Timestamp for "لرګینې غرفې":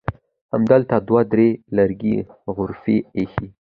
1.75-2.97